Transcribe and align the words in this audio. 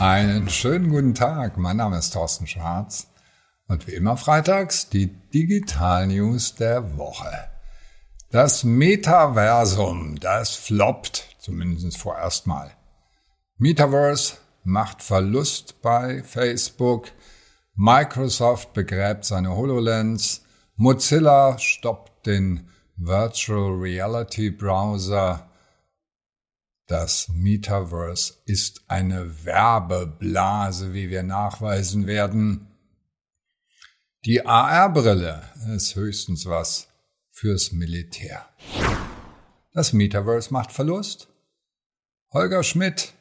Einen 0.00 0.48
schönen 0.48 0.90
guten 0.90 1.12
Tag. 1.12 1.56
Mein 1.56 1.78
Name 1.78 1.98
ist 1.98 2.12
Thorsten 2.12 2.46
Schwarz 2.46 3.08
und 3.66 3.88
wie 3.88 3.94
immer 3.94 4.16
freitags 4.16 4.88
die 4.88 5.08
Digital 5.08 6.06
News 6.06 6.54
der 6.54 6.96
Woche. 6.96 7.48
Das 8.30 8.62
Metaversum, 8.62 10.20
das 10.20 10.54
floppt, 10.54 11.36
zumindest 11.40 11.98
vorerst 11.98 12.46
mal. 12.46 12.70
Metaverse 13.56 14.34
macht 14.62 15.02
Verlust 15.02 15.82
bei 15.82 16.22
Facebook. 16.22 17.08
Microsoft 17.74 18.74
begräbt 18.74 19.24
seine 19.24 19.56
HoloLens. 19.56 20.44
Mozilla 20.76 21.58
stoppt 21.58 22.24
den 22.24 22.68
Virtual 22.96 23.72
Reality 23.72 24.50
Browser. 24.50 25.47
Das 26.88 27.28
Metaverse 27.28 28.32
ist 28.46 28.80
eine 28.88 29.44
Werbeblase, 29.44 30.94
wie 30.94 31.10
wir 31.10 31.22
nachweisen 31.22 32.06
werden. 32.06 32.66
Die 34.24 34.46
AR-Brille 34.46 35.42
ist 35.76 35.96
höchstens 35.96 36.46
was 36.46 36.88
fürs 37.28 37.72
Militär. 37.72 38.48
Das 39.74 39.92
Metaverse 39.92 40.50
macht 40.50 40.72
Verlust. 40.72 41.28
Holger 42.32 42.62
Schmidt 42.62 43.12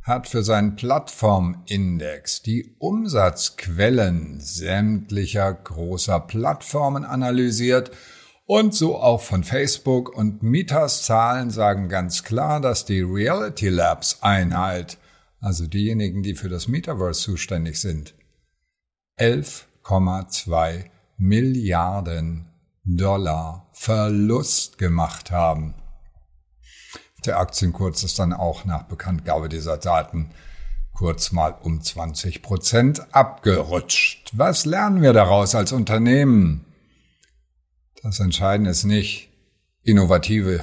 hat 0.00 0.26
für 0.26 0.42
seinen 0.42 0.74
Plattformindex 0.74 2.40
die 2.40 2.74
Umsatzquellen 2.78 4.40
sämtlicher 4.40 5.52
großer 5.52 6.20
Plattformen 6.20 7.04
analysiert 7.04 7.90
und 8.46 8.74
so 8.74 8.98
auch 8.98 9.20
von 9.22 9.44
Facebook 9.44 10.14
und 10.14 10.42
Mitas 10.42 11.02
Zahlen 11.02 11.50
sagen 11.50 11.88
ganz 11.88 12.22
klar, 12.24 12.60
dass 12.60 12.84
die 12.84 13.00
Reality 13.00 13.68
Labs 13.68 14.18
Einheit, 14.22 14.98
also 15.40 15.66
diejenigen, 15.66 16.22
die 16.22 16.34
für 16.34 16.48
das 16.48 16.68
Metaverse 16.68 17.20
zuständig 17.22 17.80
sind, 17.80 18.14
11,2 19.18 20.84
Milliarden 21.16 22.46
Dollar 22.84 23.66
Verlust 23.72 24.76
gemacht 24.76 25.30
haben. 25.30 25.74
Der 27.24 27.38
Aktienkurs 27.38 28.04
ist 28.04 28.18
dann 28.18 28.34
auch 28.34 28.66
nach 28.66 28.82
Bekanntgabe 28.82 29.48
dieser 29.48 29.78
Daten 29.78 30.30
kurz 30.92 31.32
mal 31.32 31.54
um 31.62 31.80
20 31.80 32.42
Prozent 32.42 33.06
abgerutscht. 33.14 34.30
Was 34.34 34.66
lernen 34.66 35.00
wir 35.00 35.12
daraus 35.12 35.54
als 35.54 35.72
Unternehmen? 35.72 36.66
Das 38.04 38.20
Entscheidende 38.20 38.70
ist 38.70 38.84
nicht, 38.84 39.30
innovative 39.82 40.62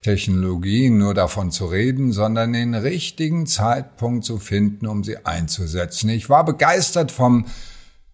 Technologien 0.00 0.96
nur 0.96 1.12
davon 1.12 1.50
zu 1.50 1.66
reden, 1.66 2.10
sondern 2.10 2.54
den 2.54 2.74
richtigen 2.74 3.46
Zeitpunkt 3.46 4.24
zu 4.24 4.38
finden, 4.38 4.86
um 4.86 5.04
sie 5.04 5.26
einzusetzen. 5.26 6.08
Ich 6.08 6.30
war 6.30 6.42
begeistert 6.42 7.12
vom 7.12 7.44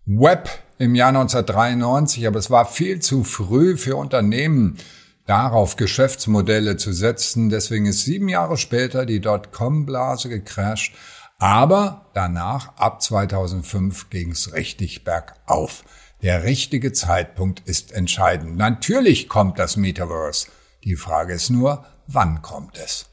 Web 0.04 0.50
im 0.78 0.96
Jahr 0.96 1.10
1993, 1.10 2.26
aber 2.26 2.40
es 2.40 2.50
war 2.50 2.66
viel 2.66 2.98
zu 2.98 3.22
früh 3.22 3.76
für 3.76 3.94
Unternehmen, 3.94 4.78
darauf 5.26 5.76
Geschäftsmodelle 5.76 6.76
zu 6.76 6.92
setzen. 6.92 7.50
Deswegen 7.50 7.86
ist 7.86 8.04
sieben 8.04 8.28
Jahre 8.28 8.56
später 8.56 9.06
die 9.06 9.20
Dotcom-Blase 9.20 10.28
gecrasht. 10.28 10.92
Aber 11.40 12.10
danach, 12.12 12.76
ab 12.76 13.00
2005, 13.00 14.10
ging 14.10 14.32
es 14.32 14.52
richtig 14.52 15.04
bergauf. 15.04 15.84
Der 16.22 16.44
richtige 16.44 16.92
Zeitpunkt 16.92 17.60
ist 17.66 17.92
entscheidend. 17.92 18.58
Natürlich 18.58 19.26
kommt 19.30 19.58
das 19.58 19.78
Metaverse. 19.78 20.48
Die 20.84 20.96
Frage 20.96 21.32
ist 21.32 21.48
nur, 21.48 21.86
wann 22.06 22.42
kommt 22.42 22.76
es? 22.76 23.06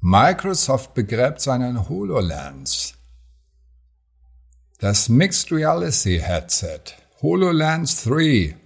Microsoft 0.00 0.94
begräbt 0.94 1.40
seinen 1.40 1.88
HoloLens. 1.88 2.94
Das 4.78 5.08
Mixed 5.08 5.50
Reality 5.50 6.20
Headset 6.20 6.94
HoloLens 7.20 8.04
3 8.04 8.56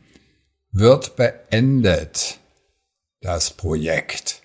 wird 0.70 1.16
beendet. 1.16 2.38
Das 3.22 3.50
Projekt. 3.52 4.41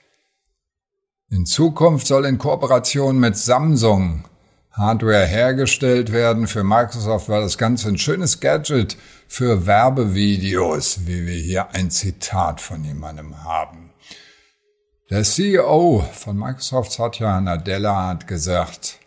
In 1.29 1.45
Zukunft 1.45 2.07
soll 2.07 2.25
in 2.25 2.37
Kooperation 2.37 3.19
mit 3.19 3.35
Samsung 3.35 4.23
Hardware 4.71 5.25
hergestellt 5.25 6.13
werden. 6.13 6.47
Für 6.47 6.63
Microsoft 6.63 7.27
war 7.27 7.41
das 7.41 7.57
Ganze 7.57 7.89
ein 7.89 7.97
schönes 7.97 8.39
Gadget 8.39 8.95
für 9.27 9.65
Werbevideos, 9.65 11.05
wie 11.05 11.25
wir 11.25 11.35
hier 11.35 11.75
ein 11.75 11.91
Zitat 11.91 12.61
von 12.61 12.81
jemandem 12.85 13.43
haben. 13.43 13.91
Der 15.09 15.23
CEO 15.23 16.05
von 16.13 16.37
Microsoft, 16.37 16.93
Satya 16.93 17.41
Nadella, 17.41 18.07
hat 18.07 18.25
gesagt, 18.27 18.99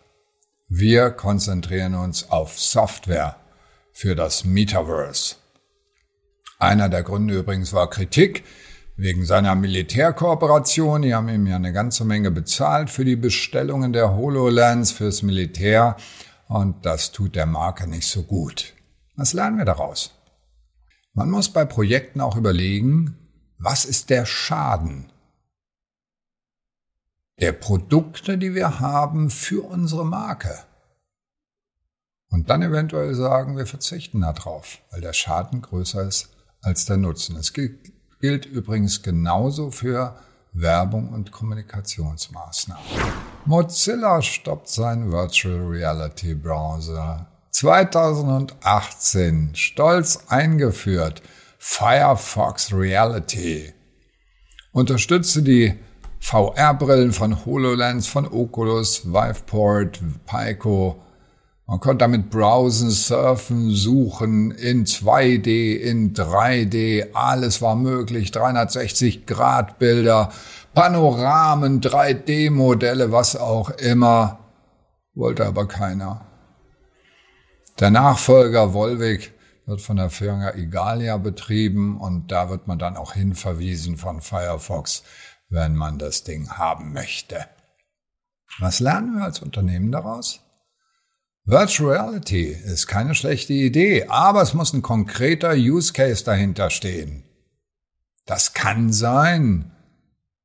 wir 0.68 1.12
konzentrieren 1.12 1.94
uns 1.94 2.30
auf 2.30 2.60
Software 2.60 3.36
für 3.92 4.14
das 4.14 4.44
Metaverse. 4.44 5.36
Einer 6.58 6.90
der 6.90 7.02
Gründe 7.02 7.38
übrigens 7.38 7.72
war 7.72 7.88
Kritik 7.88 8.44
wegen 9.00 9.24
seiner 9.24 9.54
Militärkooperation. 9.54 11.02
Die 11.02 11.14
haben 11.14 11.28
ihm 11.28 11.46
ja 11.46 11.56
eine 11.56 11.72
ganze 11.72 12.04
Menge 12.04 12.30
bezahlt 12.30 12.90
für 12.90 13.04
die 13.04 13.16
Bestellungen 13.16 13.92
der 13.92 14.14
HoloLens 14.14 14.92
fürs 14.92 15.22
Militär. 15.22 15.96
Und 16.48 16.84
das 16.84 17.10
tut 17.10 17.34
der 17.34 17.46
Marke 17.46 17.86
nicht 17.88 18.06
so 18.06 18.22
gut. 18.22 18.74
Was 19.16 19.32
lernen 19.32 19.56
wir 19.56 19.64
daraus? 19.64 20.14
Man 21.14 21.30
muss 21.30 21.48
bei 21.48 21.64
Projekten 21.64 22.20
auch 22.20 22.36
überlegen, 22.36 23.16
was 23.58 23.84
ist 23.84 24.10
der 24.10 24.26
Schaden 24.26 25.10
der 27.40 27.52
Produkte, 27.52 28.36
die 28.36 28.54
wir 28.54 28.80
haben 28.80 29.30
für 29.30 29.64
unsere 29.64 30.04
Marke. 30.04 30.58
Und 32.28 32.50
dann 32.50 32.60
eventuell 32.62 33.14
sagen, 33.14 33.56
wir 33.56 33.66
verzichten 33.66 34.20
darauf, 34.20 34.78
weil 34.90 35.00
der 35.00 35.14
Schaden 35.14 35.62
größer 35.62 36.06
ist 36.06 36.28
als 36.60 36.84
der 36.84 36.98
Nutzen. 36.98 37.36
Es 37.36 37.54
gilt 37.54 37.99
gilt 38.20 38.46
übrigens 38.46 39.02
genauso 39.02 39.70
für 39.70 40.16
Werbung 40.52 41.10
und 41.10 41.30
Kommunikationsmaßnahmen. 41.32 42.84
Mozilla 43.46 44.20
stoppt 44.22 44.68
seinen 44.68 45.12
Virtual 45.12 45.66
Reality 45.66 46.34
Browser. 46.34 47.26
2018 47.50 49.50
stolz 49.54 50.24
eingeführt 50.28 51.22
Firefox 51.58 52.72
Reality. 52.72 53.72
Unterstütze 54.72 55.42
die 55.42 55.74
VR-Brillen 56.20 57.12
von 57.12 57.44
HoloLens, 57.44 58.06
von 58.06 58.26
Oculus, 58.26 59.04
Viveport, 59.06 60.00
Pico 60.26 61.02
man 61.70 61.78
konnte 61.78 61.98
damit 61.98 62.30
browsen, 62.30 62.90
surfen, 62.90 63.70
suchen 63.70 64.50
in 64.50 64.86
2D, 64.86 65.76
in 65.76 66.12
3D, 66.14 67.12
alles 67.14 67.62
war 67.62 67.76
möglich, 67.76 68.32
360 68.32 69.24
Grad 69.24 69.78
Bilder, 69.78 70.32
Panoramen, 70.74 71.80
3D-Modelle, 71.80 73.12
was 73.12 73.36
auch 73.36 73.70
immer, 73.70 74.40
wollte 75.14 75.46
aber 75.46 75.68
keiner. 75.68 76.26
Der 77.78 77.92
Nachfolger 77.92 78.74
Volvic 78.74 79.32
wird 79.64 79.80
von 79.80 79.96
der 79.96 80.10
Firma 80.10 80.50
Igalia 80.56 81.18
betrieben 81.18 82.00
und 82.00 82.32
da 82.32 82.50
wird 82.50 82.66
man 82.66 82.80
dann 82.80 82.96
auch 82.96 83.12
hinverwiesen 83.12 83.96
von 83.96 84.20
Firefox, 84.20 85.04
wenn 85.48 85.76
man 85.76 85.98
das 85.98 86.24
Ding 86.24 86.50
haben 86.50 86.92
möchte. 86.92 87.46
Was 88.58 88.80
lernen 88.80 89.18
wir 89.18 89.22
als 89.22 89.38
Unternehmen 89.38 89.92
daraus? 89.92 90.40
Virtual 91.50 91.90
Reality 91.90 92.56
ist 92.64 92.86
keine 92.86 93.16
schlechte 93.16 93.54
Idee, 93.54 94.04
aber 94.06 94.40
es 94.40 94.54
muss 94.54 94.72
ein 94.72 94.82
konkreter 94.82 95.54
Use 95.54 95.92
Case 95.92 96.22
dahinter 96.22 96.70
stehen. 96.70 97.24
Das 98.24 98.54
kann 98.54 98.92
sein. 98.92 99.72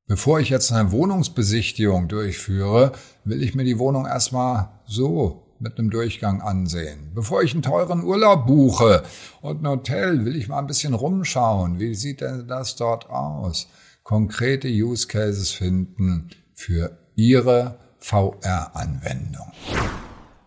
Bevor 0.07 0.39
ich 0.39 0.49
jetzt 0.49 0.71
eine 0.71 0.91
Wohnungsbesichtigung 0.91 2.07
durchführe, 2.07 2.91
will 3.24 3.44
ich 3.44 3.53
mir 3.53 3.65
die 3.65 3.77
Wohnung 3.77 4.07
erstmal 4.07 4.69
so 4.88 5.56
mit 5.59 5.77
einem 5.77 5.91
Durchgang 5.91 6.41
ansehen. 6.41 7.12
Bevor 7.13 7.44
ich 7.44 7.53
einen 7.53 7.62
teuren 7.62 8.03
Urlaub 8.03 8.47
buche 8.47 9.03
und 9.41 9.62
ein 9.62 9.68
Hotel, 9.68 10.25
will 10.25 10.35
ich 10.35 10.47
mal 10.47 10.57
ein 10.57 10.65
bisschen 10.65 10.95
rumschauen. 10.95 11.80
Wie 11.80 11.94
sieht 11.94 12.21
denn 12.21 12.47
das 12.47 12.77
dort 12.77 13.12
aus? 13.12 13.68
Konkrete 14.01 14.69
Use 14.69 15.06
Cases 15.06 15.51
finden 15.51 16.31
für 16.56 16.97
Ihre 17.13 17.77
VR-Anwendung. 18.00 19.51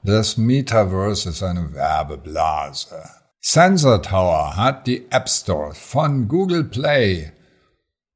Das 0.09 0.37
Metaverse 0.39 1.29
ist 1.29 1.43
eine 1.43 1.75
Werbeblase. 1.75 2.97
Sensor 3.43 4.01
Tower 4.01 4.57
hat 4.57 4.87
die 4.87 5.05
App 5.11 5.29
Store 5.29 5.75
von 5.75 6.29
Google 6.29 6.65
Play 6.65 7.31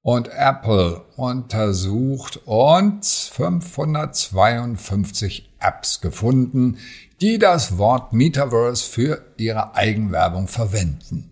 und 0.00 0.28
Apple 0.28 1.02
untersucht 1.16 2.40
und 2.46 3.04
552 3.04 5.52
Apps 5.60 6.00
gefunden, 6.00 6.78
die 7.20 7.38
das 7.38 7.76
Wort 7.76 8.14
Metaverse 8.14 8.88
für 8.88 9.26
ihre 9.36 9.74
Eigenwerbung 9.74 10.48
verwenden. 10.48 11.30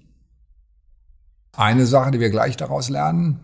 Eine 1.57 1.87
Sache, 1.87 2.11
die 2.11 2.21
wir 2.21 2.29
gleich 2.29 2.59
daraus 2.59 2.91
lernen, 2.91 3.41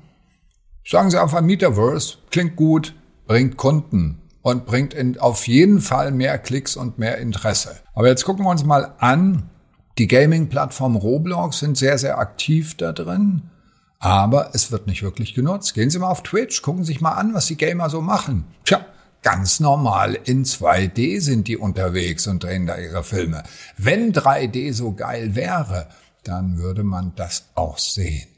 sagen 0.86 1.10
Sie 1.10 1.18
einfach 1.18 1.40
Metaverse, 1.40 2.18
klingt 2.30 2.56
gut, 2.56 2.94
bringt 3.26 3.56
Kunden 3.56 4.20
und 4.46 4.64
bringt 4.64 4.94
in, 4.94 5.18
auf 5.18 5.48
jeden 5.48 5.80
Fall 5.80 6.12
mehr 6.12 6.38
Klicks 6.38 6.76
und 6.76 7.00
mehr 7.00 7.18
Interesse. 7.18 7.80
Aber 7.94 8.06
jetzt 8.06 8.24
gucken 8.24 8.44
wir 8.44 8.50
uns 8.50 8.62
mal 8.62 8.94
an. 9.00 9.50
Die 9.98 10.06
Gaming-Plattform 10.06 10.94
Roblox 10.94 11.58
sind 11.58 11.76
sehr, 11.76 11.98
sehr 11.98 12.18
aktiv 12.18 12.76
da 12.76 12.92
drin. 12.92 13.50
Aber 13.98 14.50
es 14.54 14.70
wird 14.70 14.86
nicht 14.86 15.02
wirklich 15.02 15.34
genutzt. 15.34 15.74
Gehen 15.74 15.90
Sie 15.90 15.98
mal 15.98 16.10
auf 16.10 16.22
Twitch, 16.22 16.62
gucken 16.62 16.84
Sie 16.84 16.92
sich 16.92 17.00
mal 17.00 17.14
an, 17.14 17.34
was 17.34 17.46
die 17.46 17.56
Gamer 17.56 17.90
so 17.90 18.00
machen. 18.00 18.44
Tja, 18.64 18.86
ganz 19.20 19.58
normal 19.58 20.14
in 20.14 20.44
2D 20.44 21.20
sind 21.20 21.48
die 21.48 21.56
unterwegs 21.56 22.28
und 22.28 22.44
drehen 22.44 22.68
da 22.68 22.78
ihre 22.78 23.02
Filme. 23.02 23.42
Wenn 23.76 24.12
3D 24.12 24.72
so 24.72 24.92
geil 24.92 25.34
wäre, 25.34 25.88
dann 26.22 26.58
würde 26.58 26.84
man 26.84 27.16
das 27.16 27.46
auch 27.56 27.78
sehen. 27.78 28.28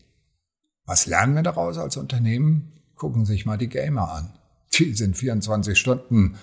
Was 0.86 1.04
lernen 1.04 1.34
wir 1.34 1.42
daraus 1.42 1.76
als 1.76 1.98
Unternehmen? 1.98 2.72
Gucken 2.96 3.26
Sie 3.26 3.34
sich 3.34 3.44
mal 3.44 3.58
die 3.58 3.68
Gamer 3.68 4.10
an. 4.10 4.37
Die 4.78 4.94
sind 4.94 5.16
24 5.16 5.76
Stunden 5.78 6.38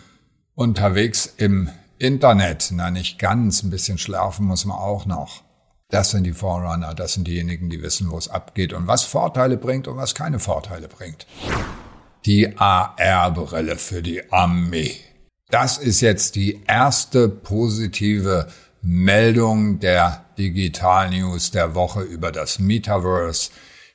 unterwegs 0.55 1.33
im 1.37 1.69
Internet. 1.97 2.69
Na, 2.71 2.91
nicht 2.91 3.17
ganz. 3.17 3.63
Ein 3.63 3.69
bisschen 3.69 3.97
schlafen 3.97 4.45
muss 4.45 4.65
man 4.65 4.77
auch 4.77 5.05
noch. 5.05 5.43
Das 5.89 6.11
sind 6.11 6.25
die 6.25 6.33
Forerunner. 6.33 6.93
Das 6.93 7.13
sind 7.13 7.27
diejenigen, 7.27 7.69
die 7.69 7.81
wissen, 7.81 8.11
wo 8.11 8.17
es 8.17 8.27
abgeht 8.27 8.73
und 8.73 8.87
was 8.87 9.03
Vorteile 9.03 9.57
bringt 9.57 9.87
und 9.87 9.97
was 9.97 10.15
keine 10.15 10.39
Vorteile 10.39 10.87
bringt. 10.87 11.25
Die 12.25 12.57
AR-Brille 12.57 13.77
für 13.77 14.01
die 14.01 14.31
Armee. 14.31 14.97
Das 15.49 15.77
ist 15.77 16.01
jetzt 16.01 16.35
die 16.35 16.63
erste 16.67 17.29
positive 17.29 18.47
Meldung 18.81 19.79
der 19.79 20.25
Digital 20.37 21.11
News 21.11 21.51
der 21.51 21.75
Woche 21.75 22.01
über 22.01 22.31
das 22.31 22.59
Metaverse 22.59 23.51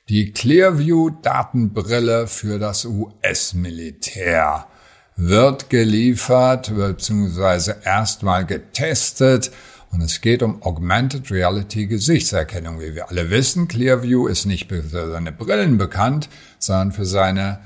die 0.09 0.31
Clearview-Datenbrille 0.31 2.27
für 2.27 2.59
das 2.59 2.85
US-Militär 2.85 4.67
wird 5.15 5.69
geliefert 5.69 6.73
bzw. 6.75 7.73
erstmal 7.83 8.45
getestet 8.45 9.51
und 9.91 10.01
es 10.01 10.21
geht 10.21 10.41
um 10.41 10.63
Augmented 10.63 11.29
Reality 11.31 11.85
Gesichtserkennung. 11.85 12.79
Wie 12.79 12.95
wir 12.95 13.09
alle 13.09 13.29
wissen, 13.29 13.67
Clearview 13.67 14.27
ist 14.27 14.45
nicht 14.45 14.69
für 14.69 14.81
seine 14.81 15.31
Brillen 15.31 15.77
bekannt, 15.77 16.29
sondern 16.59 16.91
für 16.93 17.05
seine 17.05 17.59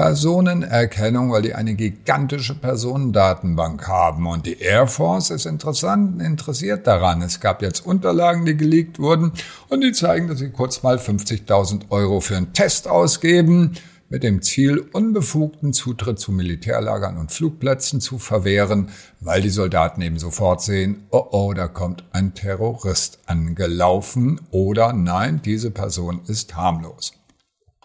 Personenerkennung, 0.00 1.30
weil 1.30 1.42
die 1.42 1.54
eine 1.54 1.74
gigantische 1.74 2.54
Personendatenbank 2.54 3.86
haben. 3.86 4.26
Und 4.26 4.46
die 4.46 4.58
Air 4.58 4.86
Force 4.86 5.28
ist 5.28 5.44
interessant, 5.44 6.22
interessiert 6.22 6.86
daran. 6.86 7.20
Es 7.20 7.38
gab 7.38 7.60
jetzt 7.60 7.84
Unterlagen, 7.84 8.46
die 8.46 8.56
geleakt 8.56 8.98
wurden 8.98 9.32
und 9.68 9.82
die 9.82 9.92
zeigen, 9.92 10.26
dass 10.26 10.38
sie 10.38 10.48
kurz 10.48 10.82
mal 10.82 10.96
50.000 10.96 11.90
Euro 11.90 12.20
für 12.20 12.38
einen 12.38 12.54
Test 12.54 12.88
ausgeben, 12.88 13.74
mit 14.08 14.22
dem 14.22 14.40
Ziel, 14.40 14.78
unbefugten 14.78 15.74
Zutritt 15.74 16.18
zu 16.18 16.32
Militärlagern 16.32 17.18
und 17.18 17.30
Flugplätzen 17.30 18.00
zu 18.00 18.18
verwehren, 18.18 18.88
weil 19.20 19.42
die 19.42 19.50
Soldaten 19.50 20.00
eben 20.00 20.18
sofort 20.18 20.62
sehen, 20.62 21.04
oh 21.10 21.26
oh, 21.30 21.52
da 21.52 21.68
kommt 21.68 22.04
ein 22.12 22.32
Terrorist 22.32 23.18
angelaufen 23.26 24.40
oder 24.50 24.94
nein, 24.94 25.42
diese 25.44 25.70
Person 25.70 26.22
ist 26.26 26.56
harmlos. 26.56 27.19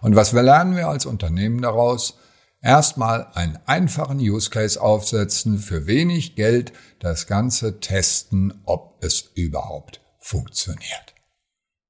Und 0.05 0.15
was 0.15 0.33
lernen 0.33 0.75
wir 0.75 0.87
als 0.87 1.07
Unternehmen 1.07 1.63
daraus? 1.63 2.19
Erstmal 2.61 3.25
einen 3.33 3.57
einfachen 3.65 4.19
Use 4.19 4.51
Case 4.51 4.79
aufsetzen, 4.79 5.57
für 5.57 5.87
wenig 5.87 6.35
Geld 6.35 6.73
das 6.99 7.25
Ganze 7.25 7.79
testen, 7.79 8.53
ob 8.65 9.03
es 9.03 9.31
überhaupt 9.33 10.01
funktioniert. 10.19 11.15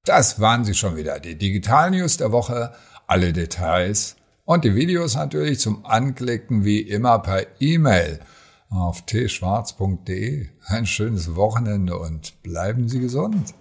Das 0.06 0.39
waren 0.39 0.63
sie 0.63 0.75
schon 0.75 0.95
wieder, 0.95 1.19
die 1.19 1.38
Digital 1.38 1.91
News 1.91 2.15
der 2.15 2.31
Woche, 2.31 2.73
alle 3.06 3.33
Details 3.33 4.15
und 4.45 4.63
die 4.63 4.75
Videos 4.75 5.15
natürlich 5.15 5.59
zum 5.59 5.85
Anklicken 5.85 6.63
wie 6.63 6.79
immer 6.79 7.19
per 7.19 7.45
E-Mail 7.59 8.21
auf 8.69 9.06
tschwarz.de. 9.06 10.47
Ein 10.67 10.85
schönes 10.85 11.35
Wochenende 11.35 11.97
und 11.97 12.41
bleiben 12.44 12.88
Sie 12.88 13.01
gesund. 13.01 13.53